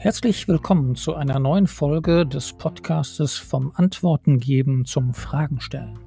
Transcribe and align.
Herzlich 0.00 0.46
willkommen 0.46 0.94
zu 0.94 1.16
einer 1.16 1.40
neuen 1.40 1.66
Folge 1.66 2.24
des 2.24 2.52
Podcastes 2.52 3.36
vom 3.36 3.72
Antworten 3.74 4.38
geben 4.38 4.84
zum 4.84 5.12
Fragen 5.12 5.60
stellen. 5.60 5.98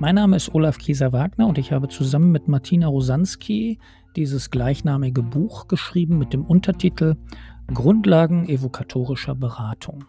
Mein 0.00 0.16
Name 0.16 0.34
ist 0.34 0.52
Olaf 0.52 0.78
Kieser-Wagner 0.78 1.46
und 1.46 1.56
ich 1.56 1.70
habe 1.70 1.86
zusammen 1.86 2.32
mit 2.32 2.48
Martina 2.48 2.88
Rosanski 2.88 3.78
dieses 4.16 4.50
gleichnamige 4.50 5.22
Buch 5.22 5.68
geschrieben 5.68 6.18
mit 6.18 6.32
dem 6.32 6.44
Untertitel 6.44 7.14
Grundlagen 7.72 8.48
evokatorischer 8.48 9.36
Beratung. 9.36 10.06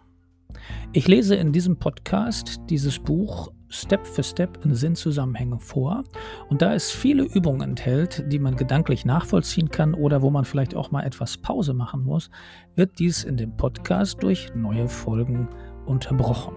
Ich 0.94 1.08
lese 1.08 1.36
in 1.36 1.52
diesem 1.52 1.78
Podcast 1.78 2.60
dieses 2.70 3.00
Buch 3.00 3.52
Step 3.70 4.08
für 4.08 4.24
Step 4.24 4.64
in 4.64 4.74
Sinnzusammenhänge 4.74 5.60
vor 5.60 6.04
und 6.50 6.62
da 6.62 6.74
es 6.74 6.92
viele 6.92 7.24
Übungen 7.24 7.62
enthält, 7.62 8.32
die 8.32 8.40
man 8.40 8.56
gedanklich 8.56 9.06
nachvollziehen 9.06 9.70
kann 9.70 9.94
oder 9.94 10.22
wo 10.22 10.30
man 10.30 10.46
vielleicht 10.46 10.76
auch 10.76 10.92
mal 10.92 11.04
etwas 11.04 11.38
Pause 11.38 11.74
machen 11.74 12.04
muss, 12.04 12.30
wird 12.76 13.00
dies 13.00 13.24
in 13.24 13.38
dem 13.38 13.58
Podcast 13.58 14.24
durch 14.24 14.54
neue 14.56 14.88
Folgen 14.88 15.50
unterbrochen. 15.86 16.56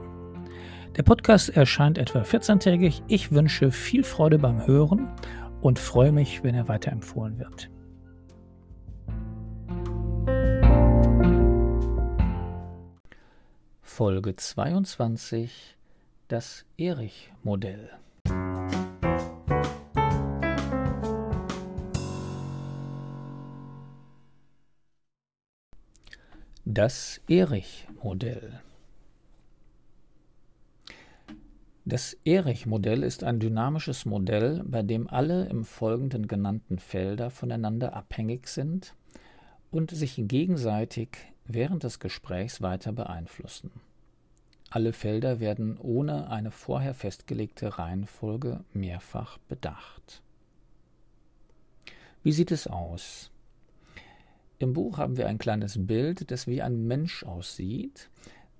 Der 0.96 1.02
Podcast 1.02 1.50
erscheint 1.50 1.98
etwa 1.98 2.22
14-tägig. 2.22 3.02
Ich 3.08 3.32
wünsche 3.32 3.70
viel 3.70 4.04
Freude 4.04 4.38
beim 4.38 4.66
Hören 4.66 5.08
und 5.60 5.78
freue 5.78 6.12
mich, 6.12 6.42
wenn 6.42 6.54
er 6.54 6.68
weiterempfohlen 6.68 7.38
wird. 7.38 7.70
Folge 13.98 14.36
22 14.36 15.76
Das 16.28 16.64
Erich-Modell 16.76 17.90
Das 26.64 27.20
Erich-Modell 27.26 28.60
Das 31.84 32.16
Erich-Modell 32.24 33.02
ist 33.02 33.24
ein 33.24 33.40
dynamisches 33.40 34.04
Modell, 34.04 34.62
bei 34.64 34.82
dem 34.82 35.08
alle 35.08 35.46
im 35.46 35.64
Folgenden 35.64 36.28
genannten 36.28 36.78
Felder 36.78 37.30
voneinander 37.30 37.94
abhängig 37.94 38.46
sind 38.46 38.94
und 39.72 39.90
sich 39.90 40.14
gegenseitig 40.16 41.18
während 41.48 41.82
des 41.82 41.98
Gesprächs 41.98 42.62
weiter 42.62 42.92
beeinflussen. 42.92 43.72
Alle 44.70 44.92
Felder 44.92 45.40
werden 45.40 45.78
ohne 45.78 46.28
eine 46.30 46.50
vorher 46.50 46.92
festgelegte 46.92 47.78
Reihenfolge 47.78 48.64
mehrfach 48.74 49.38
bedacht. 49.48 50.22
Wie 52.22 52.32
sieht 52.32 52.50
es 52.50 52.66
aus? 52.66 53.30
Im 54.58 54.74
Buch 54.74 54.98
haben 54.98 55.16
wir 55.16 55.26
ein 55.26 55.38
kleines 55.38 55.86
Bild, 55.86 56.30
das 56.30 56.46
wie 56.46 56.60
ein 56.60 56.86
Mensch 56.86 57.22
aussieht, 57.22 58.10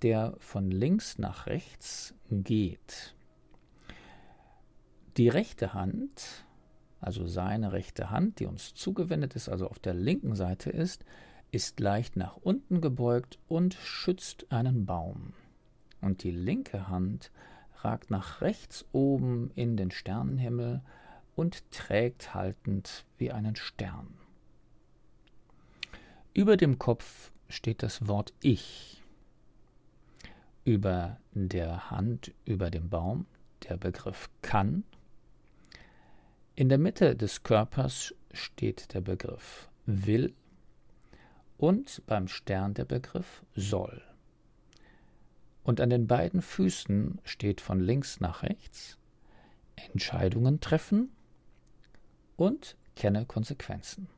der 0.01 0.33
von 0.39 0.71
links 0.71 1.19
nach 1.19 1.45
rechts 1.45 2.15
geht. 2.31 3.13
Die 5.17 5.29
rechte 5.29 5.73
Hand, 5.73 6.45
also 7.01 7.27
seine 7.27 7.71
rechte 7.71 8.09
Hand, 8.09 8.39
die 8.39 8.47
uns 8.47 8.73
zugewendet 8.73 9.35
ist, 9.35 9.47
also 9.47 9.67
auf 9.67 9.77
der 9.77 9.93
linken 9.93 10.35
Seite 10.35 10.71
ist, 10.71 11.05
ist 11.51 11.79
leicht 11.79 12.15
nach 12.15 12.37
unten 12.37 12.81
gebeugt 12.81 13.37
und 13.47 13.75
schützt 13.75 14.51
einen 14.51 14.87
Baum 14.87 15.33
und 16.01 16.23
die 16.23 16.31
linke 16.31 16.87
Hand 16.87 17.31
ragt 17.83 18.11
nach 18.11 18.41
rechts 18.41 18.85
oben 18.91 19.51
in 19.55 19.77
den 19.77 19.91
Sternenhimmel 19.91 20.81
und 21.35 21.69
trägt 21.71 22.33
haltend 22.33 23.05
wie 23.17 23.31
einen 23.31 23.55
Stern. 23.55 24.13
Über 26.33 26.57
dem 26.57 26.77
Kopf 26.77 27.31
steht 27.47 27.83
das 27.83 28.07
Wort 28.07 28.33
Ich. 28.41 29.01
Über 30.65 31.17
der 31.31 31.89
Hand 31.89 32.33
über 32.45 32.69
dem 32.69 32.89
Baum 32.89 33.25
der 33.67 33.77
Begriff 33.77 34.29
kann. 34.41 34.83
In 36.55 36.69
der 36.69 36.77
Mitte 36.77 37.15
des 37.15 37.43
Körpers 37.43 38.13
steht 38.33 38.93
der 38.93 39.01
Begriff 39.01 39.69
will 39.85 40.33
und 41.57 42.03
beim 42.05 42.27
Stern 42.27 42.73
der 42.73 42.85
Begriff 42.85 43.43
soll 43.55 44.01
und 45.69 45.79
an 45.81 45.91
den 45.91 46.07
beiden 46.07 46.41
Füßen 46.41 47.19
steht 47.23 47.61
von 47.61 47.79
links 47.79 48.19
nach 48.19 48.41
rechts 48.41 48.97
Entscheidungen 49.75 50.61
treffen 50.61 51.11
und 52.37 52.75
kenne 52.95 53.27
Konsequenzen. 53.27 54.09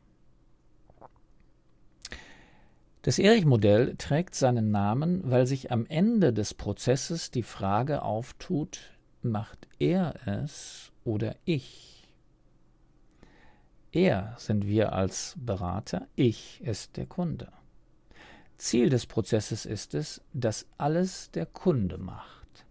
Das 3.01 3.19
Erich-Modell 3.19 3.97
trägt 3.97 4.33
seinen 4.33 4.71
Namen, 4.71 5.29
weil 5.29 5.45
sich 5.45 5.73
am 5.73 5.85
Ende 5.87 6.31
des 6.31 6.53
Prozesses 6.53 7.31
die 7.31 7.43
Frage 7.43 8.01
auftut, 8.01 8.79
macht 9.21 9.67
er 9.77 10.25
es 10.25 10.93
oder 11.03 11.35
ich? 11.43 12.07
Er 13.91 14.35
sind 14.37 14.67
wir 14.67 14.93
als 14.93 15.35
Berater, 15.37 16.07
ich 16.15 16.61
ist 16.61 16.95
der 16.95 17.07
Kunde. 17.07 17.51
Ziel 18.61 18.89
des 18.89 19.07
Prozesses 19.07 19.65
ist 19.65 19.95
es, 19.95 20.21
dass 20.33 20.67
alles 20.77 21.31
der 21.31 21.47
Kunde 21.47 21.97
macht. 21.97 22.63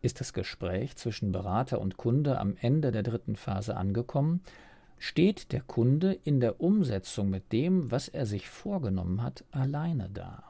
Ist 0.00 0.20
das 0.20 0.32
Gespräch 0.32 0.96
zwischen 0.96 1.32
Berater 1.32 1.82
und 1.82 1.98
Kunde 1.98 2.38
am 2.38 2.56
Ende 2.58 2.92
der 2.92 3.02
dritten 3.02 3.36
Phase 3.36 3.76
angekommen, 3.76 4.40
steht 4.98 5.52
der 5.52 5.60
Kunde 5.60 6.14
in 6.24 6.40
der 6.40 6.62
Umsetzung 6.62 7.28
mit 7.28 7.52
dem, 7.52 7.90
was 7.90 8.08
er 8.08 8.24
sich 8.24 8.48
vorgenommen 8.48 9.22
hat, 9.22 9.44
alleine 9.50 10.08
da. 10.08 10.42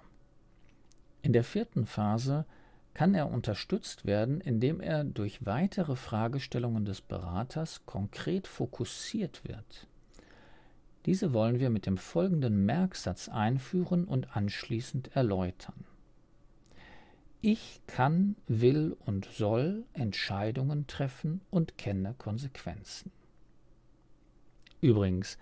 In 1.23 1.33
der 1.33 1.43
vierten 1.43 1.85
Phase 1.85 2.47
kann 2.95 3.17
er 3.17 3.33
unterstützt 3.33 4.07
werden, 4.07 4.41
indem 4.41 4.81
er 4.81 5.03
durch 5.03 5.45
weitere 5.45 5.97
Fragestellungen 5.97 6.85
des 6.85 7.01
Beraters 7.01 7.85
konkret 7.85 8.47
fokussiert 8.47 9.43
wird. 9.43 9.89
Diese 11.07 11.33
wollen 11.33 11.59
wir 11.59 11.71
mit 11.71 11.87
dem 11.87 11.97
folgenden 11.97 12.65
Merksatz 12.65 13.29
einführen 13.29 14.05
und 14.05 14.37
anschließend 14.37 15.17
erläutern. 15.17 15.85
Ich 17.41 17.81
kann, 17.89 18.37
will 18.47 18.97
und 19.05 19.25
soll 19.25 19.85
Entscheidungen 19.95 20.87
treffen 20.87 21.41
und 21.51 21.77
kenne 21.77 22.15
Konsequenzen. 22.17 23.11
Übrigens, 24.81 25.39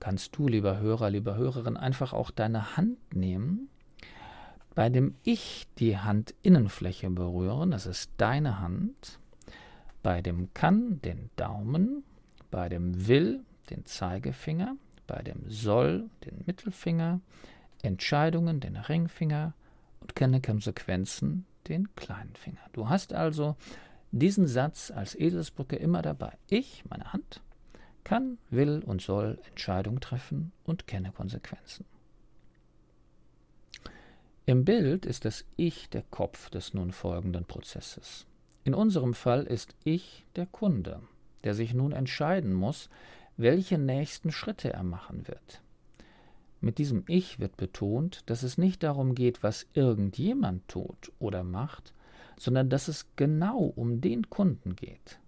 kannst 0.00 0.34
du, 0.36 0.48
lieber 0.48 0.78
Hörer, 0.78 1.10
lieber 1.10 1.36
Hörerin, 1.36 1.76
einfach 1.76 2.14
auch 2.14 2.30
deine 2.30 2.78
Hand 2.78 3.14
nehmen, 3.14 3.68
bei 4.74 4.88
dem 4.88 5.14
Ich 5.24 5.66
die 5.78 5.98
Handinnenfläche 5.98 7.10
berühren, 7.10 7.72
das 7.72 7.84
ist 7.84 8.10
deine 8.16 8.60
Hand, 8.60 9.18
bei 10.02 10.22
dem 10.22 10.54
Kann 10.54 11.02
den 11.02 11.28
Daumen, 11.36 12.02
bei 12.50 12.70
dem 12.70 13.08
Will 13.08 13.44
den 13.70 13.84
Zeigefinger, 13.84 14.76
bei 15.06 15.22
dem 15.22 15.48
Soll 15.48 16.10
den 16.24 16.42
Mittelfinger, 16.46 17.20
Entscheidungen 17.82 18.60
den 18.60 18.76
Ringfinger 18.76 19.54
und 20.00 20.14
kenne 20.14 20.40
Konsequenzen 20.40 21.46
den 21.68 21.94
kleinen 21.94 22.34
Finger. 22.34 22.60
Du 22.72 22.88
hast 22.88 23.12
also 23.12 23.56
diesen 24.10 24.46
Satz 24.46 24.90
als 24.90 25.14
Eselsbrücke 25.14 25.76
immer 25.76 26.02
dabei. 26.02 26.32
Ich, 26.48 26.84
meine 26.88 27.12
Hand, 27.12 27.42
kann, 28.04 28.38
will 28.50 28.82
und 28.84 29.02
soll 29.02 29.38
Entscheidungen 29.48 30.00
treffen 30.00 30.52
und 30.64 30.86
kenne 30.86 31.12
Konsequenzen. 31.12 31.84
Im 34.46 34.64
Bild 34.64 35.04
ist 35.04 35.26
das 35.26 35.44
Ich 35.56 35.90
der 35.90 36.04
Kopf 36.10 36.48
des 36.48 36.72
nun 36.72 36.92
folgenden 36.92 37.44
Prozesses. 37.44 38.24
In 38.64 38.74
unserem 38.74 39.12
Fall 39.12 39.44
ist 39.44 39.74
Ich 39.84 40.24
der 40.36 40.46
Kunde, 40.46 41.02
der 41.44 41.54
sich 41.54 41.74
nun 41.74 41.92
entscheiden 41.92 42.54
muss, 42.54 42.88
welche 43.38 43.78
nächsten 43.78 44.30
Schritte 44.30 44.72
er 44.72 44.82
machen 44.82 45.26
wird. 45.26 45.62
Mit 46.60 46.78
diesem 46.78 47.04
Ich 47.06 47.38
wird 47.38 47.56
betont, 47.56 48.22
dass 48.26 48.42
es 48.42 48.58
nicht 48.58 48.82
darum 48.82 49.14
geht, 49.14 49.42
was 49.44 49.66
irgendjemand 49.74 50.66
tut 50.66 51.12
oder 51.20 51.44
macht, 51.44 51.94
sondern 52.36 52.68
dass 52.68 52.88
es 52.88 53.06
genau 53.14 53.58
um 53.58 54.00
den 54.00 54.28
Kunden 54.28 54.74
geht. 54.74 55.20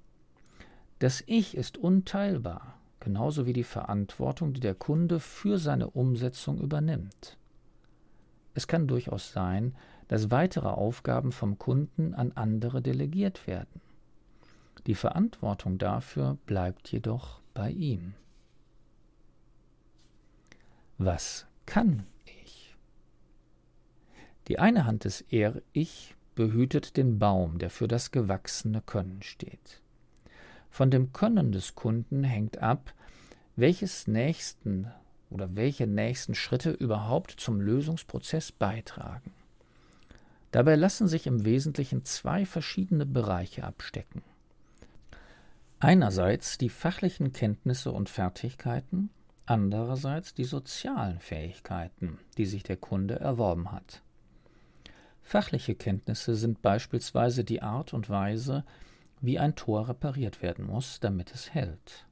Das 0.98 1.22
Ich 1.26 1.56
ist 1.56 1.78
unteilbar, 1.78 2.74
genauso 2.98 3.46
wie 3.46 3.52
die 3.52 3.64
Verantwortung, 3.64 4.52
die 4.52 4.60
der 4.60 4.74
Kunde 4.74 5.20
für 5.20 5.58
seine 5.58 5.88
Umsetzung 5.90 6.58
übernimmt. 6.58 7.38
Es 8.54 8.66
kann 8.66 8.88
durchaus 8.88 9.32
sein, 9.32 9.74
dass 10.08 10.32
weitere 10.32 10.68
Aufgaben 10.68 11.30
vom 11.30 11.58
Kunden 11.58 12.14
an 12.14 12.32
andere 12.32 12.82
delegiert 12.82 13.46
werden. 13.46 13.80
Die 14.86 14.96
Verantwortung 14.96 15.78
dafür 15.78 16.36
bleibt 16.46 16.90
jedoch 16.90 17.39
bei 17.54 17.70
ihm. 17.70 18.14
Was 20.98 21.46
kann 21.66 22.06
ich? 22.26 22.76
Die 24.48 24.58
eine 24.58 24.84
Hand 24.84 25.04
des 25.04 25.22
Er-Ich 25.22 26.14
behütet 26.34 26.96
den 26.96 27.18
Baum, 27.18 27.58
der 27.58 27.70
für 27.70 27.88
das 27.88 28.10
gewachsene 28.10 28.82
Können 28.82 29.22
steht. 29.22 29.80
Von 30.70 30.90
dem 30.90 31.12
Können 31.12 31.52
des 31.52 31.74
Kunden 31.74 32.24
hängt 32.24 32.58
ab, 32.58 32.94
welches 33.56 34.06
nächsten 34.06 34.90
oder 35.30 35.54
welche 35.54 35.86
nächsten 35.86 36.34
Schritte 36.34 36.70
überhaupt 36.70 37.32
zum 37.38 37.60
Lösungsprozess 37.60 38.52
beitragen. 38.52 39.32
Dabei 40.50 40.74
lassen 40.74 41.06
sich 41.06 41.26
im 41.26 41.44
Wesentlichen 41.44 42.04
zwei 42.04 42.44
verschiedene 42.44 43.06
Bereiche 43.06 43.64
abstecken. 43.64 44.22
Einerseits 45.82 46.58
die 46.58 46.68
fachlichen 46.68 47.32
Kenntnisse 47.32 47.90
und 47.90 48.10
Fertigkeiten, 48.10 49.08
andererseits 49.46 50.34
die 50.34 50.44
sozialen 50.44 51.18
Fähigkeiten, 51.20 52.18
die 52.36 52.44
sich 52.44 52.62
der 52.62 52.76
Kunde 52.76 53.18
erworben 53.18 53.72
hat. 53.72 54.02
Fachliche 55.22 55.74
Kenntnisse 55.74 56.34
sind 56.34 56.60
beispielsweise 56.60 57.44
die 57.44 57.62
Art 57.62 57.94
und 57.94 58.10
Weise, 58.10 58.66
wie 59.22 59.38
ein 59.38 59.56
Tor 59.56 59.88
repariert 59.88 60.42
werden 60.42 60.66
muss, 60.66 61.00
damit 61.00 61.32
es 61.32 61.54
hält. 61.54 62.06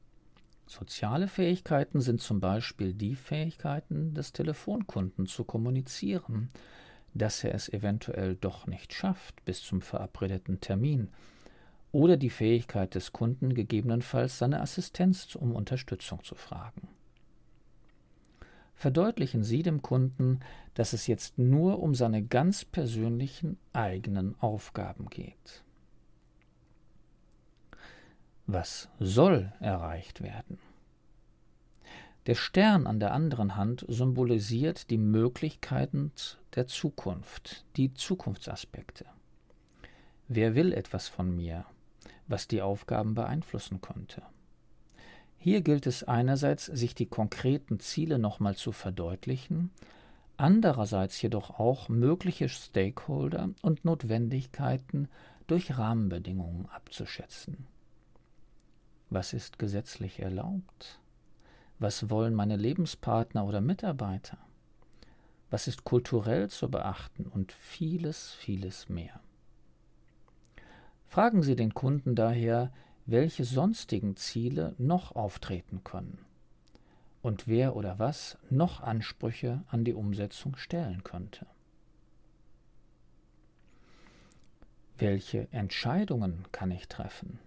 Soziale 0.66 1.28
Fähigkeiten 1.28 2.00
sind 2.00 2.22
zum 2.22 2.40
Beispiel 2.40 2.94
die 2.94 3.16
Fähigkeiten 3.16 4.14
des 4.14 4.32
Telefonkunden 4.32 5.26
zu 5.26 5.44
kommunizieren, 5.44 6.48
dass 7.12 7.44
er 7.44 7.54
es 7.54 7.68
eventuell 7.68 8.34
doch 8.34 8.66
nicht 8.66 8.94
schafft 8.94 9.44
bis 9.44 9.62
zum 9.62 9.82
verabredeten 9.82 10.60
Termin, 10.60 11.10
oder 11.98 12.16
die 12.16 12.30
Fähigkeit 12.30 12.94
des 12.94 13.12
Kunden 13.12 13.54
gegebenenfalls 13.54 14.38
seine 14.38 14.60
Assistenz 14.60 15.34
um 15.34 15.56
Unterstützung 15.56 16.22
zu 16.22 16.36
fragen. 16.36 16.86
Verdeutlichen 18.76 19.42
Sie 19.42 19.64
dem 19.64 19.82
Kunden, 19.82 20.38
dass 20.74 20.92
es 20.92 21.08
jetzt 21.08 21.38
nur 21.38 21.82
um 21.82 21.96
seine 21.96 22.22
ganz 22.22 22.64
persönlichen 22.64 23.58
eigenen 23.72 24.40
Aufgaben 24.40 25.10
geht. 25.10 25.64
Was 28.46 28.88
soll 29.00 29.52
erreicht 29.58 30.22
werden? 30.22 30.60
Der 32.26 32.36
Stern 32.36 32.86
an 32.86 33.00
der 33.00 33.12
anderen 33.12 33.56
Hand 33.56 33.84
symbolisiert 33.88 34.90
die 34.90 34.98
Möglichkeiten 34.98 36.12
der 36.54 36.68
Zukunft, 36.68 37.64
die 37.76 37.92
Zukunftsaspekte. 37.92 39.04
Wer 40.28 40.54
will 40.54 40.72
etwas 40.72 41.08
von 41.08 41.34
mir, 41.34 41.64
was 42.28 42.46
die 42.46 42.62
Aufgaben 42.62 43.14
beeinflussen 43.14 43.80
könnte? 43.80 44.22
Hier 45.36 45.60
gilt 45.60 45.86
es 45.86 46.04
einerseits, 46.04 46.66
sich 46.66 46.94
die 46.94 47.06
konkreten 47.06 47.80
Ziele 47.80 48.18
nochmal 48.18 48.56
zu 48.56 48.72
verdeutlichen, 48.72 49.70
andererseits 50.36 51.20
jedoch 51.22 51.58
auch 51.58 51.88
mögliche 51.88 52.48
Stakeholder 52.48 53.50
und 53.62 53.84
Notwendigkeiten 53.84 55.08
durch 55.46 55.78
Rahmenbedingungen 55.78 56.68
abzuschätzen. 56.68 57.66
Was 59.10 59.32
ist 59.32 59.58
gesetzlich 59.58 60.20
erlaubt? 60.20 61.00
Was 61.78 62.10
wollen 62.10 62.34
meine 62.34 62.56
Lebenspartner 62.56 63.44
oder 63.44 63.60
Mitarbeiter? 63.60 64.38
Was 65.50 65.66
ist 65.66 65.84
kulturell 65.84 66.50
zu 66.50 66.70
beachten 66.70 67.24
und 67.24 67.52
vieles, 67.52 68.32
vieles 68.32 68.88
mehr. 68.88 69.20
Fragen 71.08 71.42
Sie 71.42 71.56
den 71.56 71.74
Kunden 71.74 72.14
daher, 72.14 72.70
welche 73.06 73.44
sonstigen 73.44 74.16
Ziele 74.16 74.74
noch 74.78 75.16
auftreten 75.16 75.82
können 75.82 76.18
und 77.22 77.48
wer 77.48 77.76
oder 77.76 77.98
was 77.98 78.38
noch 78.50 78.80
Ansprüche 78.80 79.62
an 79.68 79.84
die 79.84 79.94
Umsetzung 79.94 80.56
stellen 80.56 81.02
könnte. 81.04 81.46
Welche 84.98 85.48
Entscheidungen 85.52 86.44
kann 86.52 86.70
ich 86.70 86.88
treffen? 86.88 87.38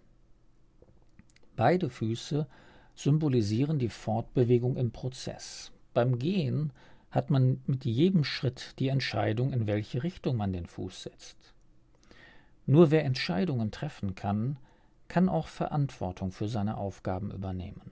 Beide 1.55 1.89
Füße 1.89 2.47
symbolisieren 2.95 3.77
die 3.77 3.89
Fortbewegung 3.89 4.77
im 4.77 4.91
Prozess. 4.91 5.71
Beim 5.93 6.17
Gehen 6.17 6.71
hat 7.11 7.29
man 7.29 7.61
mit 7.67 7.85
jedem 7.85 8.23
Schritt 8.23 8.79
die 8.79 8.87
Entscheidung, 8.87 9.53
in 9.53 9.67
welche 9.67 10.01
Richtung 10.03 10.37
man 10.37 10.53
den 10.53 10.65
Fuß 10.65 11.03
setzt. 11.03 11.53
Nur 12.65 12.91
wer 12.91 13.03
Entscheidungen 13.03 13.71
treffen 13.71 14.15
kann, 14.15 14.57
kann 15.07 15.29
auch 15.29 15.47
Verantwortung 15.47 16.31
für 16.31 16.47
seine 16.47 16.77
Aufgaben 16.77 17.31
übernehmen. 17.31 17.91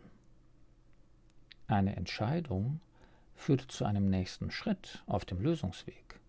Eine 1.67 1.95
Entscheidung 1.95 2.79
führt 3.35 3.61
zu 3.71 3.85
einem 3.85 4.09
nächsten 4.09 4.51
Schritt 4.51 5.03
auf 5.05 5.25
dem 5.25 5.41
Lösungsweg. 5.41 6.19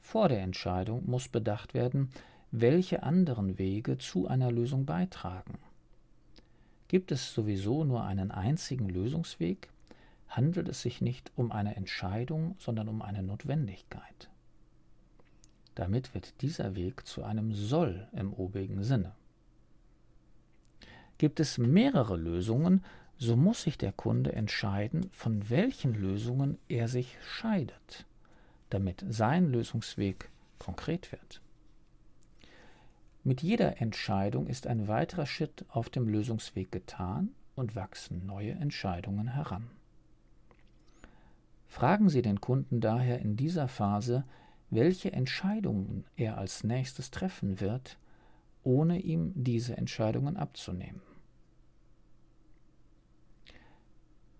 Vor 0.00 0.28
der 0.28 0.42
Entscheidung 0.42 1.04
muss 1.06 1.28
bedacht 1.28 1.74
werden, 1.74 2.10
welche 2.52 3.02
anderen 3.02 3.58
Wege 3.58 3.98
zu 3.98 4.28
einer 4.28 4.52
Lösung 4.52 4.86
beitragen. 4.86 5.58
Gibt 6.88 7.10
es 7.10 7.34
sowieso 7.34 7.84
nur 7.84 8.04
einen 8.04 8.30
einzigen 8.30 8.88
Lösungsweg, 8.88 9.68
handelt 10.28 10.68
es 10.68 10.82
sich 10.82 11.00
nicht 11.00 11.32
um 11.34 11.50
eine 11.50 11.74
Entscheidung, 11.74 12.54
sondern 12.58 12.88
um 12.88 13.02
eine 13.02 13.22
Notwendigkeit. 13.22 14.30
Damit 15.76 16.14
wird 16.14 16.40
dieser 16.40 16.74
Weg 16.74 17.06
zu 17.06 17.22
einem 17.22 17.52
Soll 17.52 18.08
im 18.12 18.32
obigen 18.32 18.82
Sinne. 18.82 19.12
Gibt 21.18 21.38
es 21.38 21.58
mehrere 21.58 22.16
Lösungen, 22.16 22.82
so 23.18 23.36
muss 23.36 23.62
sich 23.62 23.78
der 23.78 23.92
Kunde 23.92 24.32
entscheiden, 24.32 25.08
von 25.12 25.48
welchen 25.48 25.94
Lösungen 25.94 26.58
er 26.68 26.88
sich 26.88 27.16
scheidet, 27.22 28.06
damit 28.70 29.04
sein 29.08 29.52
Lösungsweg 29.52 30.30
konkret 30.58 31.12
wird. 31.12 31.40
Mit 33.22 33.42
jeder 33.42 33.80
Entscheidung 33.80 34.46
ist 34.46 34.66
ein 34.66 34.88
weiterer 34.88 35.26
Schritt 35.26 35.66
auf 35.68 35.90
dem 35.90 36.08
Lösungsweg 36.08 36.72
getan 36.72 37.30
und 37.54 37.76
wachsen 37.76 38.24
neue 38.24 38.52
Entscheidungen 38.52 39.28
heran. 39.28 39.68
Fragen 41.66 42.08
Sie 42.08 42.22
den 42.22 42.40
Kunden 42.40 42.80
daher 42.80 43.18
in 43.18 43.36
dieser 43.36 43.68
Phase, 43.68 44.24
welche 44.70 45.12
Entscheidungen 45.12 46.04
er 46.16 46.38
als 46.38 46.64
nächstes 46.64 47.10
treffen 47.10 47.60
wird, 47.60 47.98
ohne 48.62 48.98
ihm 48.98 49.32
diese 49.34 49.76
Entscheidungen 49.76 50.36
abzunehmen. 50.36 51.00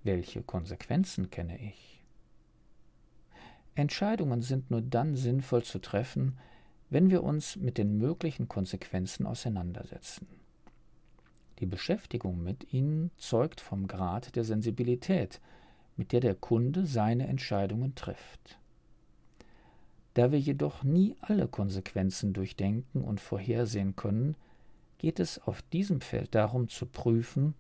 Welche 0.03 0.43
Konsequenzen 0.43 1.31
kenne 1.31 1.59
ich? 1.61 2.03
Entscheidungen 3.75 4.43
sind 4.43 4.71
nur 4.71 4.81
dann 4.81 5.17
sinnvoll 5.17 5.63
zu 5.63 5.81
treffen, 5.81 6.39
wenn 6.91 7.11
wir 7.11 7.23
uns 7.23 7.57
mit 7.57 7.79
den 7.79 7.99
möglichen 7.99 8.49
Konsequenzen 8.49 9.27
auseinandersetzen. 9.27 10.27
Die 11.59 11.67
Beschäftigung 11.67 12.43
mit 12.43 12.73
ihnen 12.73 13.11
zeugt 13.17 13.61
vom 13.61 13.87
Grad 13.87 14.37
der 14.37 14.45
Sensibilität, 14.45 15.41
mit 15.97 16.13
der 16.13 16.21
der 16.21 16.35
Kunde 16.35 16.87
seine 16.87 17.27
Entscheidungen 17.27 17.95
trifft. 17.95 18.59
Da 20.17 20.33
wir 20.33 20.41
jedoch 20.41 20.83
nie 20.83 21.15
alle 21.21 21.47
Konsequenzen 21.47 22.33
durchdenken 22.33 23.05
und 23.05 23.21
vorhersehen 23.21 23.97
können, 23.97 24.35
geht 24.97 25.21
es 25.21 25.39
auf 25.39 25.61
diesem 25.61 26.01
Feld 26.01 26.35
darum 26.35 26.71
zu 26.71 26.87
prüfen, 26.87 27.53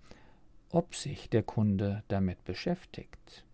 ob 0.70 0.94
sich 0.94 1.28
der 1.28 1.42
Kunde 1.42 2.02
damit 2.08 2.42
beschäftigt. 2.44 3.44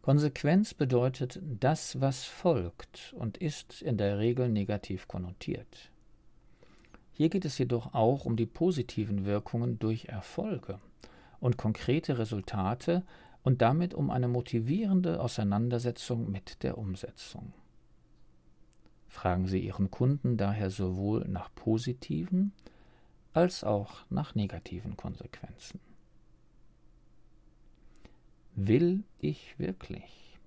Konsequenz 0.00 0.72
bedeutet 0.72 1.38
das, 1.42 2.00
was 2.00 2.24
folgt 2.24 3.14
und 3.14 3.36
ist 3.36 3.82
in 3.82 3.98
der 3.98 4.18
Regel 4.18 4.48
negativ 4.48 5.06
konnotiert. 5.06 5.90
Hier 7.12 7.28
geht 7.28 7.44
es 7.44 7.58
jedoch 7.58 7.92
auch 7.92 8.24
um 8.24 8.36
die 8.36 8.46
positiven 8.46 9.26
Wirkungen 9.26 9.78
durch 9.78 10.06
Erfolge 10.06 10.80
und 11.40 11.58
konkrete 11.58 12.16
Resultate 12.16 13.02
und 13.42 13.62
damit 13.62 13.94
um 13.94 14.10
eine 14.10 14.28
motivierende 14.28 15.20
Auseinandersetzung 15.20 16.30
mit 16.30 16.62
der 16.62 16.78
Umsetzung. 16.78 17.52
Fragen 19.08 19.46
Sie 19.46 19.58
Ihren 19.60 19.90
Kunden 19.90 20.36
daher 20.36 20.70
sowohl 20.70 21.26
nach 21.26 21.52
positiven 21.54 22.52
als 23.32 23.64
auch 23.64 24.04
nach 24.10 24.34
negativen 24.34 24.96
Konsequenzen. 24.96 25.80
Will 28.54 29.04
ich 29.18 29.58
wirklich? 29.58 30.38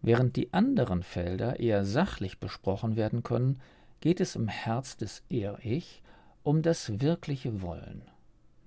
Während 0.00 0.36
die 0.36 0.52
anderen 0.52 1.02
Felder 1.02 1.58
eher 1.58 1.84
sachlich 1.84 2.38
besprochen 2.38 2.96
werden 2.96 3.22
können, 3.22 3.60
geht 4.00 4.20
es 4.20 4.36
im 4.36 4.48
Herz 4.48 4.96
des 4.96 5.22
Er-Ich 5.28 6.02
um 6.42 6.62
das 6.62 7.00
wirkliche 7.00 7.62
Wollen. 7.62 8.02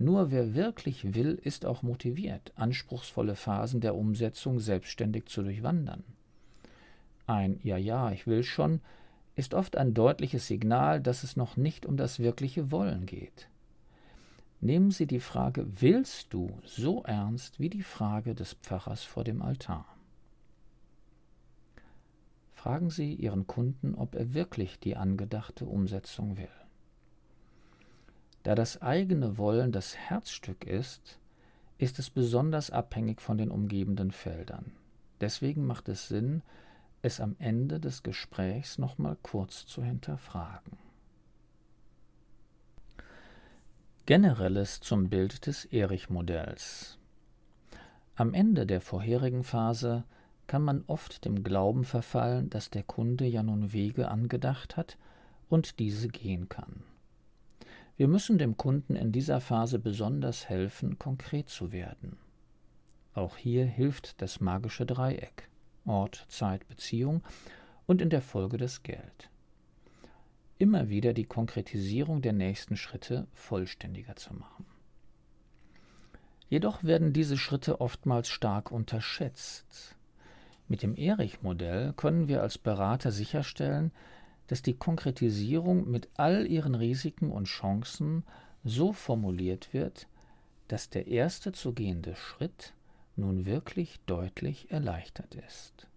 Nur 0.01 0.31
wer 0.31 0.55
wirklich 0.55 1.13
will, 1.13 1.39
ist 1.43 1.63
auch 1.63 1.83
motiviert, 1.83 2.53
anspruchsvolle 2.55 3.35
Phasen 3.35 3.81
der 3.81 3.93
Umsetzung 3.93 4.59
selbstständig 4.59 5.27
zu 5.27 5.43
durchwandern. 5.43 6.03
Ein 7.27 7.59
Ja, 7.61 7.77
ja, 7.77 8.11
ich 8.11 8.25
will 8.25 8.43
schon 8.43 8.81
ist 9.35 9.53
oft 9.53 9.77
ein 9.77 9.93
deutliches 9.93 10.47
Signal, 10.47 11.01
dass 11.01 11.23
es 11.23 11.35
noch 11.35 11.55
nicht 11.55 11.85
um 11.85 11.97
das 11.97 12.17
wirkliche 12.17 12.71
Wollen 12.71 13.05
geht. 13.05 13.47
Nehmen 14.59 14.89
Sie 14.89 15.05
die 15.05 15.19
Frage 15.19 15.67
Willst 15.79 16.33
du 16.33 16.49
so 16.65 17.03
ernst 17.03 17.59
wie 17.59 17.69
die 17.69 17.83
Frage 17.83 18.33
des 18.33 18.53
Pfarrers 18.55 19.03
vor 19.03 19.23
dem 19.23 19.43
Altar. 19.43 19.85
Fragen 22.53 22.89
Sie 22.89 23.13
Ihren 23.13 23.45
Kunden, 23.45 23.93
ob 23.93 24.15
er 24.15 24.33
wirklich 24.33 24.79
die 24.79 24.95
angedachte 24.95 25.65
Umsetzung 25.65 26.37
will. 26.37 26.60
Da 28.43 28.55
das 28.55 28.81
eigene 28.81 29.37
Wollen 29.37 29.71
das 29.71 29.95
Herzstück 29.95 30.65
ist, 30.65 31.19
ist 31.77 31.99
es 31.99 32.09
besonders 32.09 32.69
abhängig 32.71 33.21
von 33.21 33.37
den 33.37 33.51
umgebenden 33.51 34.11
Feldern. 34.11 34.71
Deswegen 35.19 35.65
macht 35.65 35.89
es 35.89 36.07
Sinn, 36.07 36.41
es 37.01 37.19
am 37.19 37.35
Ende 37.39 37.79
des 37.79 38.03
Gesprächs 38.03 38.77
nochmal 38.77 39.17
kurz 39.21 39.65
zu 39.65 39.83
hinterfragen. 39.83 40.77
Generelles 44.05 44.81
zum 44.81 45.09
Bild 45.09 45.45
des 45.45 45.65
Erich-Modells. 45.65 46.97
Am 48.15 48.33
Ende 48.33 48.65
der 48.65 48.81
vorherigen 48.81 49.43
Phase 49.43 50.03
kann 50.47 50.63
man 50.63 50.83
oft 50.87 51.23
dem 51.23 51.43
Glauben 51.43 51.85
verfallen, 51.85 52.49
dass 52.49 52.69
der 52.69 52.83
Kunde 52.83 53.25
ja 53.25 53.41
nun 53.41 53.73
Wege 53.73 54.09
angedacht 54.09 54.75
hat 54.75 54.97
und 55.49 55.79
diese 55.79 56.09
gehen 56.09 56.49
kann. 56.49 56.83
Wir 58.01 58.07
müssen 58.07 58.39
dem 58.39 58.57
Kunden 58.57 58.95
in 58.95 59.11
dieser 59.11 59.39
Phase 59.39 59.77
besonders 59.77 60.49
helfen, 60.49 60.97
konkret 60.97 61.49
zu 61.49 61.71
werden. 61.71 62.17
Auch 63.13 63.37
hier 63.37 63.63
hilft 63.63 64.23
das 64.23 64.39
magische 64.39 64.87
Dreieck 64.87 65.47
Ort, 65.85 66.25
Zeit, 66.27 66.67
Beziehung 66.67 67.21
und 67.85 68.01
in 68.01 68.09
der 68.09 68.23
Folge 68.23 68.57
das 68.57 68.81
Geld. 68.81 69.29
Immer 70.57 70.89
wieder 70.89 71.13
die 71.13 71.25
Konkretisierung 71.25 72.23
der 72.23 72.33
nächsten 72.33 72.75
Schritte 72.75 73.27
vollständiger 73.33 74.15
zu 74.15 74.33
machen. 74.33 74.65
Jedoch 76.49 76.83
werden 76.83 77.13
diese 77.13 77.37
Schritte 77.37 77.81
oftmals 77.81 78.29
stark 78.29 78.71
unterschätzt. 78.71 79.95
Mit 80.67 80.81
dem 80.81 80.95
Erich-Modell 80.95 81.93
können 81.93 82.27
wir 82.27 82.41
als 82.41 82.57
Berater 82.57 83.11
sicherstellen, 83.11 83.91
dass 84.51 84.61
die 84.61 84.73
Konkretisierung 84.73 85.89
mit 85.89 86.09
all 86.17 86.45
ihren 86.45 86.75
Risiken 86.75 87.31
und 87.31 87.45
Chancen 87.45 88.25
so 88.65 88.91
formuliert 88.91 89.73
wird, 89.73 90.09
dass 90.67 90.89
der 90.89 91.07
erste 91.07 91.53
zu 91.53 91.73
gehende 91.73 92.17
Schritt 92.17 92.73
nun 93.15 93.45
wirklich 93.45 94.01
deutlich 94.07 94.69
erleichtert 94.69 95.35
ist. 95.35 95.87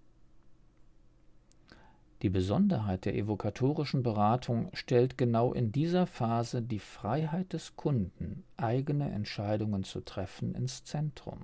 Die 2.23 2.31
Besonderheit 2.31 3.07
der 3.07 3.17
evokatorischen 3.17 4.05
Beratung 4.05 4.71
stellt 4.73 5.19
genau 5.19 5.53
in 5.53 5.73
dieser 5.73 6.07
Phase 6.07 6.63
die 6.63 6.79
Freiheit 6.79 7.53
des 7.55 7.75
Kunden, 7.75 8.45
eigene 8.57 9.11
Entscheidungen 9.11 9.83
zu 9.83 10.01
treffen, 10.01 10.55
ins 10.55 10.85
Zentrum. 10.85 11.41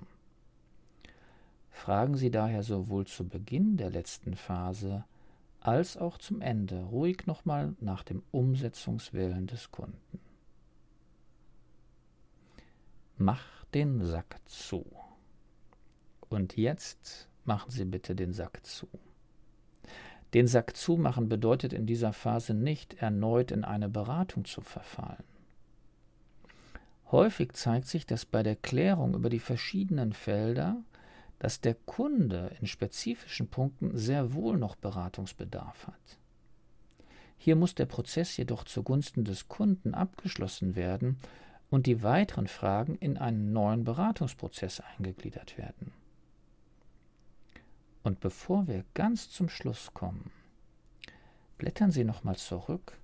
Fragen 1.71 2.17
Sie 2.17 2.31
daher 2.31 2.62
sowohl 2.62 3.05
zu 3.09 3.26
Beginn 3.29 3.76
der 3.76 3.90
letzten 3.90 4.37
Phase 4.37 5.05
als 5.61 5.97
auch 5.97 6.19
zum 6.19 6.40
Ende 6.40 6.81
ruhig 6.85 7.26
nochmal 7.26 7.75
nach 7.81 8.02
dem 8.02 8.23
Umsetzungswillen 8.31 9.47
des 9.47 9.71
Kunden. 9.71 10.21
Mach 13.17 13.64
den 13.75 14.02
Sack 14.02 14.40
zu. 14.47 14.87
Und 16.29 16.57
jetzt 16.57 17.29
machen 17.45 17.71
Sie 17.71 17.85
bitte 17.85 18.14
den 18.14 18.33
Sack 18.33 18.64
zu. 18.64 18.88
Den 20.33 20.47
Sack 20.47 20.76
zumachen 20.76 21.29
bedeutet 21.29 21.73
in 21.73 21.87
dieser 21.87 22.12
Phase 22.12 22.55
nicht 22.55 22.95
erneut 22.95 23.50
in 23.50 23.64
eine 23.64 23.88
Beratung 23.88 24.45
zu 24.45 24.61
verfallen. 24.61 25.25
Häufig 27.11 27.52
zeigt 27.55 27.88
sich, 27.88 28.07
dass 28.07 28.25
bei 28.25 28.45
der 28.45 28.55
Klärung 28.55 29.14
über 29.14 29.29
die 29.29 29.40
verschiedenen 29.40 30.12
Felder, 30.12 30.76
dass 31.41 31.61
der 31.61 31.75
Kunde 31.75 32.55
in 32.61 32.67
spezifischen 32.67 33.49
Punkten 33.49 33.97
sehr 33.97 34.35
wohl 34.35 34.59
noch 34.59 34.77
Beratungsbedarf 34.77 35.87
hat. 35.87 36.19
Hier 37.39 37.57
muss 37.57 37.75
der 37.75 37.87
Prozess 37.87 38.37
jedoch 38.37 38.65
zugunsten 38.65 39.25
des 39.25 39.49
Kunden 39.49 39.95
abgeschlossen 39.95 40.77
werden 40.77 41.19
und 41.71 41.87
die 41.87 42.03
weiteren 42.03 42.47
Fragen 42.47 42.95
in 42.97 43.17
einen 43.17 43.53
neuen 43.53 43.85
Beratungsprozess 43.85 44.81
eingegliedert 44.81 45.57
werden. 45.57 45.93
Und 48.03 48.21
bevor 48.21 48.69
wir 48.69 48.85
ganz 48.93 49.31
zum 49.31 49.49
Schluss 49.49 49.95
kommen, 49.95 50.31
blättern 51.57 51.91
Sie 51.91 52.05
nochmal 52.05 52.37
zurück 52.37 52.99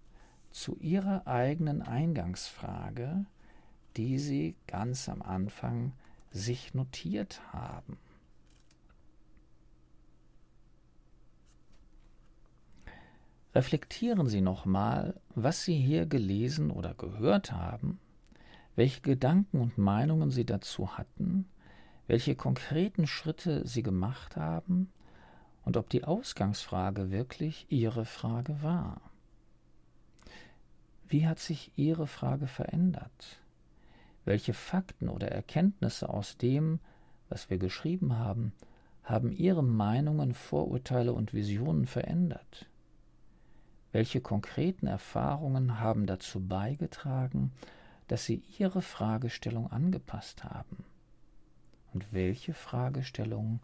zu 0.51 0.77
Ihrer 0.77 1.27
eigenen 1.27 1.81
Eingangsfrage, 1.81 3.25
die 3.97 4.19
Sie 4.19 4.57
ganz 4.67 5.09
am 5.09 5.23
Anfang 5.23 5.93
sich 6.31 6.75
notiert 6.75 7.41
haben. 7.55 7.97
Reflektieren 13.57 14.29
Sie 14.29 14.41
nochmal, 14.41 15.15
was 15.35 15.65
Sie 15.65 15.75
hier 15.75 16.07
gelesen 16.07 16.71
oder 16.71 16.95
gehört 16.95 17.51
haben, 17.51 17.99
welche 18.77 19.01
Gedanken 19.01 19.61
und 19.61 19.79
Meinungen 19.79 20.31
Sie 20.31 20.45
dazu 20.45 20.97
hatten 20.97 21.47
welche 22.07 22.37
konkreten 22.37 23.07
Schritte 23.07 23.67
Sie 23.67 23.83
gemacht 23.83 24.37
haben 24.37 24.91
und 25.65 25.77
ob 25.77 25.89
die 25.89 26.05
Ausgangsfrage 26.05 27.11
wirklich 27.11 27.67
Ihre 27.69 28.05
Frage 28.05 28.63
war. 28.63 29.01
Wie 31.09 31.27
hat 31.27 31.39
sich 31.39 31.73
Ihre 31.77 32.07
Frage 32.07 32.47
verändert? 32.47 33.41
Welche 34.25 34.55
Fakten 34.55 35.09
oder 35.09 35.29
Erkenntnisse 35.29 36.09
aus 36.09 36.37
dem, 36.37 36.81
was 37.29 37.51
wir 37.51 37.59
geschrieben 37.59 38.19
haben, 38.19 38.53
haben 39.05 39.31
Ihre 39.31 39.63
Meinungen, 39.63 40.35
Vorurteile 40.35 41.13
und 41.13 41.33
Visionen 41.33 41.87
verändert? 41.87 42.67
Welche 43.97 44.21
konkreten 44.21 44.87
Erfahrungen 44.87 45.81
haben 45.81 46.05
dazu 46.05 46.47
beigetragen, 46.47 47.53
dass 48.09 48.27
Sie 48.27 48.43
Ihre 48.59 48.83
Fragestellung 48.83 49.73
angepasst 49.73 50.45
haben? 50.45 50.85
und 51.97 52.13
welche 52.13 52.53
Fragestellungen 52.53 53.61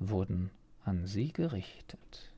wurden 0.00 0.50
an 0.84 1.06
Sie 1.06 1.32
gerichtet? 1.32 2.32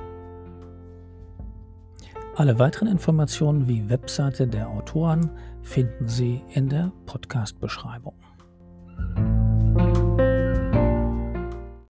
Alle 2.35 2.59
weiteren 2.59 2.89
Informationen 2.89 3.69
wie 3.69 3.89
Webseite 3.89 4.49
der 4.49 4.69
Autoren 4.69 5.31
finden 5.63 6.09
Sie 6.09 6.43
in 6.55 6.69
der 6.69 6.91
Podcast-Beschreibung. 7.07 8.15